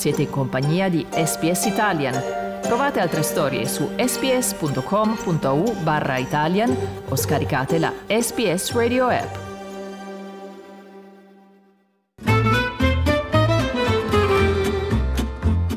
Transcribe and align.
Siete 0.00 0.22
in 0.22 0.30
compagnia 0.30 0.88
di 0.88 1.04
SPS 1.10 1.66
Italian. 1.66 2.16
Trovate 2.62 3.00
altre 3.00 3.20
storie 3.20 3.66
su 3.66 3.90
sps.com.au 3.98 5.74
barra 5.82 6.16
Italian 6.16 6.74
o 7.06 7.16
scaricate 7.16 7.78
la 7.78 7.92
SPS 8.06 8.72
Radio 8.72 9.08
app. 9.08 9.36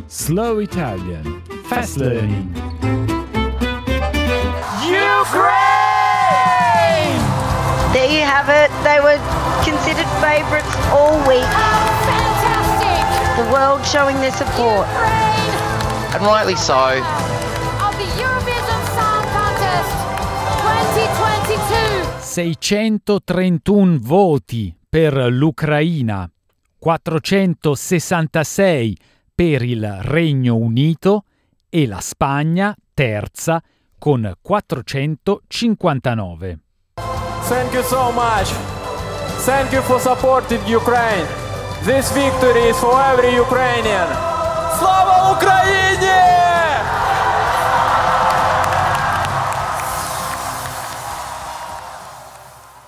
Slow 0.07 0.59
Italian 0.59 1.41
Fast 1.65 1.97
Learning 1.97 2.49
Ukraine! 5.19 5.51
There 7.91 8.07
you 8.07 8.23
have 8.23 8.47
it. 8.47 8.71
They 8.83 9.01
were 9.01 9.19
considered 9.65 10.07
favourites 10.21 10.73
all 10.93 11.19
week. 11.27 12.02
The 13.43 13.51
world 13.51 13.83
showing 13.83 14.15
their 14.21 14.31
support. 14.31 14.87
Ukraine 14.87 15.51
And 16.13 16.23
rightly 16.25 16.55
so. 16.55 16.73
of 16.73 17.01
the 17.97 18.05
Eurovision 18.15 18.85
Song 18.95 19.25
Contest 19.33 19.91
2022. 20.61 22.21
631 22.21 23.99
voti 23.99 24.73
per 24.87 25.27
l'Ucraina, 25.29 26.31
466 26.79 28.93
per 29.35 29.61
il 29.63 29.99
Regno 30.03 30.55
Unito 30.55 31.25
e 31.69 31.85
la 31.85 31.99
Spagna 31.99 32.73
terza 32.93 33.61
con 33.99 34.31
459. 34.41 36.59
Thank 37.49 37.73
you 37.73 37.83
so 37.83 38.09
much. 38.11 38.53
Thank 39.43 39.73
you 39.73 39.81
for 39.81 39.99
supporting 39.99 40.61
Ukraine. 40.65 41.42
This 41.85 42.13
victory 42.13 42.69
is 42.69 42.79
for 42.79 42.97
every 42.97 43.35
Ukrainian. 43.35 44.07
Slava 44.77 45.31
Ukraini! 45.31 46.07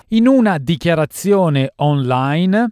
In 0.08 0.26
una 0.26 0.56
dichiarazione 0.56 1.72
online, 1.76 2.70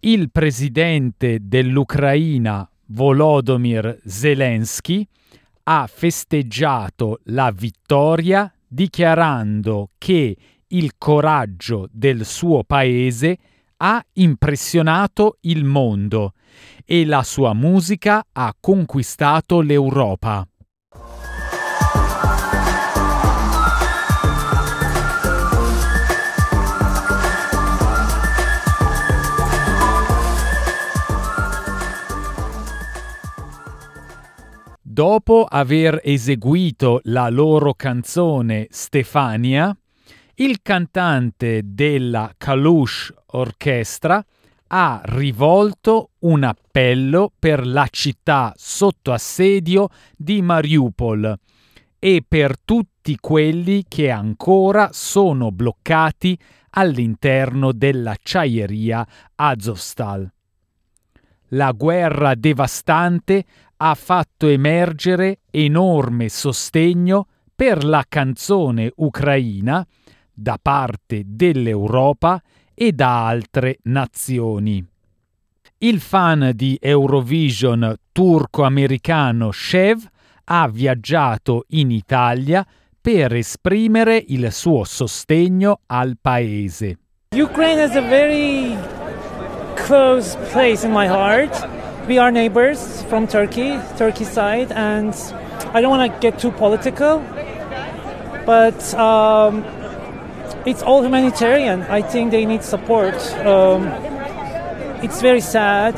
il 0.00 0.30
presidente 0.30 1.40
dell'Ucraina 1.42 2.66
Volodymyr 2.86 4.00
Zelensky 4.02 5.06
ha 5.64 5.86
festeggiato 5.92 7.20
la 7.24 7.52
vittoria 7.54 8.50
dichiarando 8.66 9.90
che 9.98 10.36
il 10.68 10.92
coraggio 10.96 11.86
del 11.92 12.24
suo 12.24 12.64
paese 12.64 13.36
ha 13.78 14.04
impressionato 14.14 15.38
il 15.42 15.64
mondo 15.64 16.32
e 16.84 17.04
la 17.04 17.22
sua 17.22 17.52
musica 17.52 18.24
ha 18.32 18.54
conquistato 18.58 19.60
l'Europa. 19.60 20.46
Dopo 34.96 35.44
aver 35.44 36.00
eseguito 36.02 37.00
la 37.04 37.28
loro 37.28 37.74
canzone 37.74 38.66
Stefania, 38.70 39.76
il 40.38 40.60
cantante 40.60 41.62
della 41.64 42.34
Kalush 42.36 43.10
Orchestra 43.28 44.22
ha 44.68 45.00
rivolto 45.04 46.10
un 46.20 46.42
appello 46.42 47.32
per 47.38 47.66
la 47.66 47.86
città 47.90 48.52
sotto 48.54 49.12
assedio 49.12 49.88
di 50.14 50.42
Mariupol 50.42 51.38
e 51.98 52.22
per 52.26 52.58
tutti 52.62 53.16
quelli 53.18 53.84
che 53.88 54.10
ancora 54.10 54.90
sono 54.92 55.50
bloccati 55.52 56.38
all'interno 56.70 57.72
dell'acciaieria 57.72 59.06
Azovstal. 59.36 60.30
La 61.50 61.72
guerra 61.72 62.34
devastante 62.34 63.44
ha 63.76 63.94
fatto 63.94 64.48
emergere 64.48 65.38
enorme 65.50 66.28
sostegno 66.28 67.26
per 67.54 67.84
la 67.84 68.04
canzone 68.06 68.92
ucraina 68.96 69.86
da 70.36 70.58
parte 70.60 71.22
dell'Europa 71.24 72.40
e 72.74 72.92
da 72.92 73.26
altre 73.26 73.78
nazioni. 73.84 74.84
Il 75.78 76.00
fan 76.00 76.52
di 76.54 76.78
Eurovision 76.80 77.94
turco-americano 78.12 79.50
Shev 79.50 80.06
ha 80.44 80.68
viaggiato 80.68 81.64
in 81.68 81.90
Italia 81.90 82.66
per 83.00 83.34
esprimere 83.34 84.22
il 84.28 84.52
suo 84.52 84.84
sostegno 84.84 85.80
al 85.86 86.16
paese. 86.20 86.98
Ukraine 87.34 87.82
is 87.82 87.94
a 87.94 88.00
very 88.00 88.76
close 89.86 90.36
place 90.52 90.84
in 90.84 90.92
my 90.92 91.06
heart. 91.06 91.68
We 92.06 92.18
are 92.18 92.30
neighbors 92.30 93.02
from 93.08 93.26
Turkey, 93.26 93.78
Turkey 93.96 94.24
side, 94.24 94.72
and 94.72 95.14
I 95.74 95.80
don't 95.80 95.90
want 95.90 96.10
to 96.10 96.18
get 96.20 96.38
too 96.38 96.52
political, 96.52 97.20
but 98.44 98.94
um, 98.94 99.64
it's 100.66 100.82
all 100.82 101.02
humanitarian. 101.02 101.82
I 101.82 102.02
think 102.02 102.30
they 102.32 102.44
need 102.44 102.62
support. 102.62 103.14
Um, 103.46 103.86
it's 105.02 105.22
very 105.22 105.40
sad, 105.40 105.94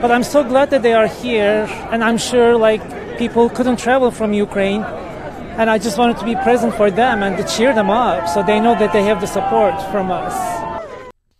but 0.00 0.10
I'm 0.10 0.22
so 0.22 0.44
glad 0.44 0.70
that 0.70 0.82
they 0.82 0.92
are 0.92 1.06
here, 1.08 1.66
and 1.90 2.04
I'm 2.04 2.18
sure 2.18 2.56
like 2.56 2.82
people 3.18 3.48
couldn't 3.48 3.78
travel 3.78 4.10
from 4.10 4.32
Ukraine, 4.32 4.84
and 5.58 5.70
I 5.70 5.78
just 5.78 5.96
wanted 5.96 6.18
to 6.18 6.24
be 6.24 6.36
present 6.36 6.74
for 6.74 6.90
them 6.90 7.22
and 7.22 7.36
to 7.38 7.44
cheer 7.44 7.72
them 7.72 7.90
up, 7.90 8.28
so 8.28 8.42
they 8.42 8.60
know 8.60 8.74
that 8.78 8.92
they 8.92 9.02
have 9.04 9.20
the 9.20 9.26
support 9.26 9.74
from 9.90 10.10
us. 10.10 10.34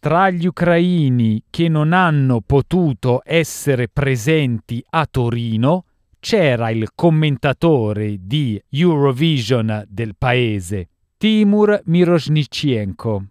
Tra 0.01 0.31
gli 0.31 0.47
ucraini 0.47 1.43
che 1.51 1.69
non 1.69 1.93
hanno 1.93 2.41
potuto 2.41 3.23
essere 3.25 3.89
presenti 3.89 4.83
a 4.91 5.07
Torino 5.11 5.85
c'era 6.21 6.71
il 6.71 6.89
commentatore 6.95 8.17
di 8.21 8.61
Eurovision 8.71 9.85
del 9.89 10.15
paese, 10.17 10.89
Timur 11.19 11.81
Miroshnichenko. 11.87 13.25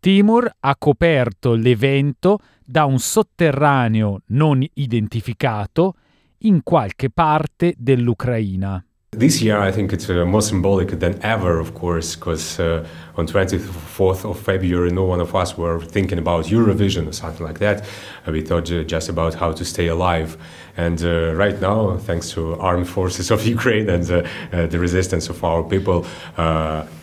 Timur 0.00 0.50
ha 0.60 0.74
coperto 0.76 1.52
l'evento 1.52 2.38
da 2.64 2.86
un 2.86 2.98
sotterraneo 2.98 4.22
non 4.28 4.64
identificato 4.72 5.96
in 6.38 6.62
qualche 6.62 7.10
parte 7.10 7.74
dell'Ucraina. 7.76 8.82
This 9.16 9.40
year, 9.40 9.58
I 9.58 9.72
think 9.72 9.94
it's 9.94 10.10
uh, 10.10 10.26
more 10.26 10.42
symbolic 10.42 10.90
than 11.00 11.18
ever, 11.22 11.58
of 11.58 11.72
course, 11.72 12.14
because 12.14 12.60
uh, 12.60 12.86
on 13.16 13.26
24th 13.26 14.30
of 14.30 14.38
February, 14.38 14.90
no 14.90 15.04
one 15.04 15.20
of 15.22 15.34
us 15.34 15.56
were 15.56 15.80
thinking 15.80 16.18
about 16.18 16.44
Eurovision 16.44 17.08
or 17.08 17.12
something 17.12 17.46
like 17.46 17.58
that. 17.60 17.82
Uh, 18.26 18.32
we 18.32 18.42
thought 18.42 18.70
uh, 18.70 18.82
just 18.82 19.08
about 19.08 19.32
how 19.32 19.52
to 19.52 19.64
stay 19.64 19.86
alive. 19.86 20.36
And 20.76 21.02
uh, 21.02 21.32
right 21.34 21.58
now, 21.62 21.96
thanks 21.96 22.28
to 22.32 22.56
armed 22.56 22.90
forces 22.90 23.30
of 23.30 23.46
Ukraine 23.56 23.88
and 23.88 24.04
uh, 24.10 24.66
the 24.66 24.78
resistance 24.78 25.30
of 25.30 25.42
our 25.42 25.62
people, 25.62 26.04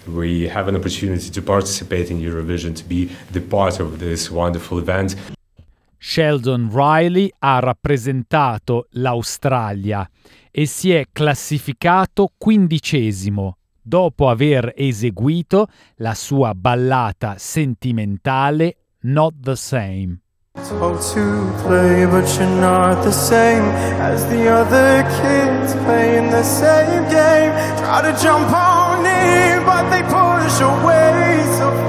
we 0.05 0.47
have 0.49 0.67
an 0.67 0.75
opportunity 0.75 1.31
to 1.31 1.41
participate 1.41 2.11
in 2.11 2.21
Eurovision, 2.21 2.75
to 2.75 2.83
be 2.83 3.09
the 3.31 3.41
part 3.41 3.79
of 3.79 3.97
this 3.97 4.29
wonderful 4.29 4.77
event. 4.77 5.15
Sheldon 6.05 6.69
Riley 6.69 7.33
ha 7.39 7.59
rappresentato 7.59 8.87
l'Australia 8.91 10.05
e 10.51 10.65
si 10.65 10.91
è 10.91 11.05
classificato 11.13 12.29
quindicesimo 12.37 13.55
dopo 13.81 14.27
aver 14.27 14.73
eseguito 14.75 15.67
la 15.95 16.13
sua 16.13 16.53
ballata 16.55 17.35
sentimentale 17.37 18.75
Not 19.03 19.35
the 19.39 19.55
Same. 19.55 20.19
Told 20.67 20.99
to 21.13 21.53
play, 21.65 22.05
but 22.05 22.27
you're 22.37 22.59
not 22.59 23.01
the 23.03 23.11
same 23.11 23.63
as 24.01 24.27
the 24.27 24.49
other 24.49 25.03
kids 25.21 25.73
playing 25.85 26.29
the 26.29 26.43
same 26.43 27.07
game. 27.07 27.53
Try 27.77 28.01
to 28.01 28.13
jump 28.21 28.51
on 28.51 29.05
in, 29.05 29.63
but 29.63 29.89
they 29.89 30.03
push 30.03 30.59
away 30.59 31.43
so 31.57 31.82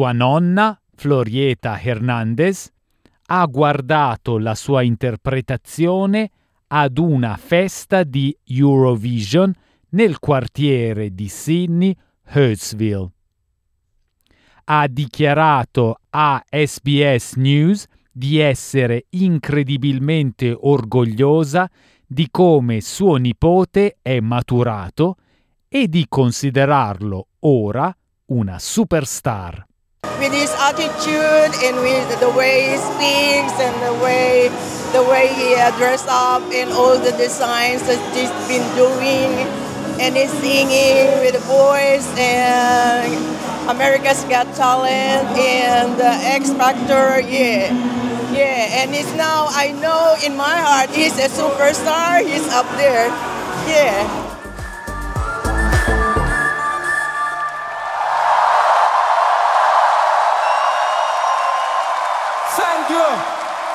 Sua 0.00 0.12
nonna, 0.12 0.80
Florieta 0.94 1.78
Hernandez, 1.78 2.72
ha 3.26 3.44
guardato 3.44 4.38
la 4.38 4.54
sua 4.54 4.80
interpretazione 4.80 6.30
ad 6.68 6.96
una 6.96 7.36
festa 7.36 8.02
di 8.02 8.34
Eurovision 8.46 9.52
nel 9.90 10.18
quartiere 10.18 11.14
di 11.14 11.28
Sydney, 11.28 11.94
Hurstville. 12.32 13.10
Ha 14.64 14.88
dichiarato 14.88 16.00
a 16.08 16.42
SBS 16.48 17.34
News 17.34 17.84
di 18.10 18.38
essere 18.38 19.04
incredibilmente 19.10 20.56
orgogliosa 20.58 21.68
di 22.06 22.26
come 22.30 22.80
suo 22.80 23.16
nipote 23.16 23.98
è 24.00 24.18
maturato 24.20 25.16
e 25.68 25.88
di 25.88 26.06
considerarlo 26.08 27.26
ora 27.40 27.94
una 28.28 28.58
superstar. 28.58 29.68
With 30.20 30.32
his 30.32 30.52
attitude 30.60 31.52
and 31.64 31.76
with 31.80 32.20
the 32.20 32.28
way 32.36 32.68
he 32.68 32.76
speaks 32.76 33.56
and 33.56 33.74
the 33.80 34.04
way 34.04 34.48
the 34.92 35.02
way 35.08 35.28
he 35.32 35.54
dressed 35.78 36.08
up 36.08 36.42
and 36.52 36.70
all 36.72 36.98
the 36.98 37.12
designs 37.12 37.80
that 37.88 37.98
he's 38.12 38.30
been 38.46 38.64
doing. 38.76 39.32
And 40.00 40.16
his 40.16 40.30
singing 40.40 41.08
with 41.20 41.34
the 41.34 41.44
voice 41.44 42.06
and 42.18 43.12
America's 43.68 44.24
Got 44.24 44.54
Talent 44.56 45.28
and 45.36 46.00
X 46.00 46.52
Factor 46.52 47.20
yeah. 47.20 47.72
Yeah 48.32 48.80
and 48.80 48.94
he's 48.94 49.12
now 49.14 49.46
I 49.50 49.72
know 49.72 50.16
in 50.24 50.36
my 50.36 50.56
heart 50.56 50.90
he's 50.90 51.18
a 51.18 51.28
superstar 51.28 52.24
he's 52.24 52.48
up 52.48 52.68
there. 52.76 53.08
Yeah 53.68 54.29